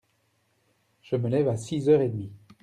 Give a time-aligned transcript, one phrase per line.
[1.03, 2.31] Je me lève à six heures et demi.